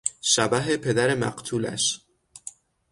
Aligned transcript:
شبح 0.21 0.77
پدر 0.77 1.15
مقتولش 1.15 2.01